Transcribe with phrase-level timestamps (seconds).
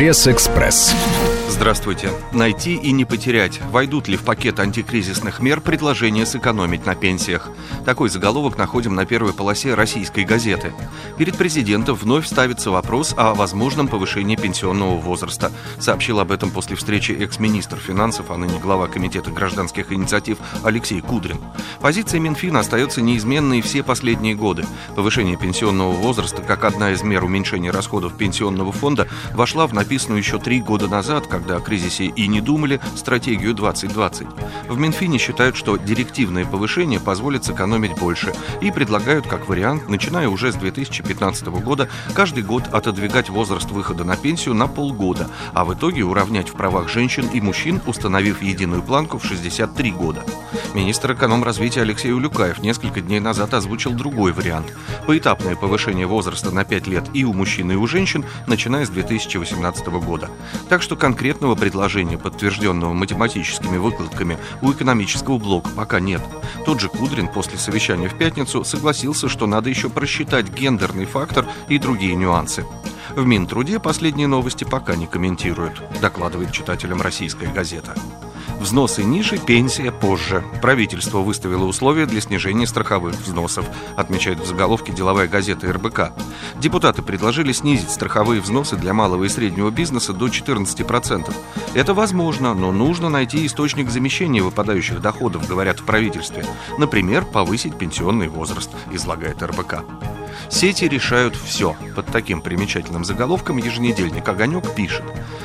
[0.00, 0.94] Пресс-экспресс.
[1.50, 2.10] Здравствуйте.
[2.32, 3.60] Найти и не потерять.
[3.70, 7.50] Войдут ли в пакет антикризисных мер предложения сэкономить на пенсиях?
[7.84, 10.72] Такой заголовок находим на первой полосе российской газеты.
[11.18, 15.50] Перед президентом вновь ставится вопрос о возможном повышении пенсионного возраста.
[15.78, 21.38] Сообщил об этом после встречи экс-министр финансов, а ныне глава Комитета гражданских инициатив Алексей Кудрин.
[21.80, 24.64] Позиция Минфина остается неизменной все последние годы.
[24.94, 30.38] Повышение пенсионного возраста, как одна из мер уменьшения расходов пенсионного фонда, вошла в написанную еще
[30.38, 34.26] три года назад, когда когда о кризисе и не думали, стратегию 2020.
[34.68, 40.52] В Минфине считают, что директивное повышение позволит сэкономить больше и предлагают как вариант, начиная уже
[40.52, 46.02] с 2015 года, каждый год отодвигать возраст выхода на пенсию на полгода, а в итоге
[46.02, 50.22] уравнять в правах женщин и мужчин, установив единую планку в 63 года.
[50.74, 54.66] Министр эконом-развития Алексей Улюкаев несколько дней назад озвучил другой вариант–
[55.06, 59.86] поэтапное повышение возраста на 5 лет и у мужчин, и у женщин, начиная с 2018
[60.04, 60.28] года.
[60.68, 66.20] Так что конкретно конкретного предложения, подтвержденного математическими выкладками, у экономического блока пока нет.
[66.66, 71.78] Тот же Кудрин после совещания в пятницу согласился, что надо еще просчитать гендерный фактор и
[71.78, 72.66] другие нюансы.
[73.14, 77.94] В Минтруде последние новости пока не комментируют, докладывает читателям российская газета.
[78.58, 80.44] Взносы ниже, пенсия позже.
[80.60, 83.64] Правительство выставило условия для снижения страховых взносов,
[83.96, 86.12] отмечает в заголовке деловая газета РБК.
[86.56, 91.34] Депутаты предложили снизить страховые взносы для малого и среднего бизнеса до 14%.
[91.74, 96.44] Это возможно, но нужно найти источник замещения выпадающих доходов, говорят в правительстве.
[96.78, 99.84] Например, повысить пенсионный возраст, излагает РБК.
[100.48, 101.76] Сети решают все.
[101.94, 105.04] Под таким примечательным заголовком еженедельник «Огонек» пишет.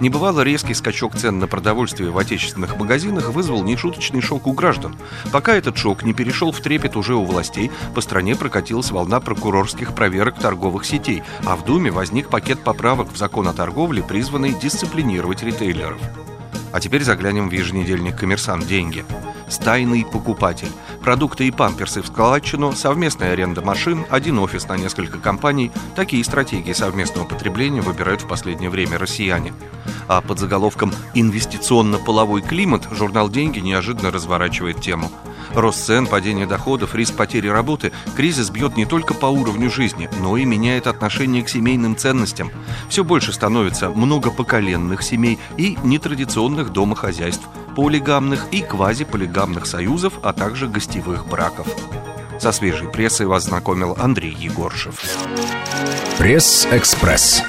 [0.00, 4.96] Небывало резкий скачок цен на продовольствие в отечественных магазинах вызвал нешуточный шок у граждан.
[5.32, 9.94] Пока этот шок не перешел в трепет уже у властей, по стране прокатилась волна прокурорских
[9.94, 15.42] проверок торговых сетей, а в Думе возник пакет поправок в закон о торговле, призванный дисциплинировать
[15.42, 16.00] ритейлеров.
[16.72, 18.66] А теперь заглянем в еженедельник «Коммерсант.
[18.66, 19.04] Деньги».
[19.48, 20.70] Стайный покупатель.
[21.02, 25.70] Продукты и памперсы в складчину, совместная аренда машин, один офис на несколько компаний.
[25.94, 29.52] Такие стратегии совместного потребления выбирают в последнее время россияне.
[30.08, 35.10] А под заголовком «Инвестиционно-половой климат» журнал «Деньги» неожиданно разворачивает тему.
[35.54, 40.36] Рост цен, падение доходов, риск потери работы, кризис бьет не только по уровню жизни, но
[40.36, 42.50] и меняет отношение к семейным ценностям.
[42.88, 49.35] Все больше становится многопоколенных семей и нетрадиционных домохозяйств, полигамных и квазиполигамных
[49.66, 51.66] союзов, а также гостевых браков.
[52.40, 55.02] Со свежей прессой вас знакомил Андрей Егоршев.
[56.18, 57.42] Пресс-экспресс.